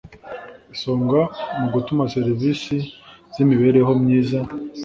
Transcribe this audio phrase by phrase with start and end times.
[0.75, 1.21] isonga
[1.59, 2.75] mu gutuma serivisi
[3.33, 4.37] z imibereho myiza